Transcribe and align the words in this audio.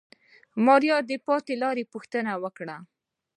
ماريا 0.65 0.97
د 1.09 1.11
پاتې 1.27 1.53
لارې 1.63 1.89
پوښتنه 1.93 2.31
وکړه. 2.43 2.77